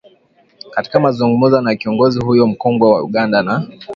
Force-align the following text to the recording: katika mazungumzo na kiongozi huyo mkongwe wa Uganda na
katika 0.75 0.99
mazungumzo 0.99 1.61
na 1.61 1.75
kiongozi 1.75 2.19
huyo 2.19 2.47
mkongwe 2.47 2.89
wa 2.89 3.03
Uganda 3.03 3.43
na 3.43 3.67